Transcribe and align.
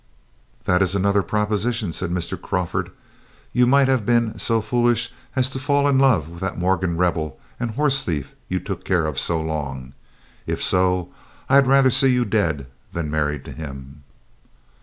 "That 0.63 0.81
is 0.81 0.95
another 0.95 1.21
proposition," 1.21 1.93
said 1.93 2.09
Mr. 2.09 2.41
Crawford. 2.41 2.89
"You 3.53 3.67
might 3.67 3.87
have 3.87 4.03
been 4.03 4.39
so 4.39 4.59
foolish 4.59 5.13
as 5.35 5.51
to 5.51 5.59
fall 5.59 5.87
in 5.87 5.99
love 5.99 6.27
with 6.27 6.39
that 6.41 6.57
Morgan 6.57 6.97
Rebel 6.97 7.39
and 7.59 7.69
horse 7.69 8.03
thief 8.03 8.33
you 8.49 8.59
took 8.59 8.83
care 8.83 9.05
of 9.05 9.19
so 9.19 9.39
long. 9.39 9.93
If 10.47 10.59
so, 10.59 11.09
I 11.47 11.53
had 11.53 11.67
rather 11.67 11.91
see 11.91 12.11
you 12.11 12.25
dead 12.25 12.65
than 12.91 13.11
married 13.11 13.45
to 13.45 13.51
him." 13.51 14.01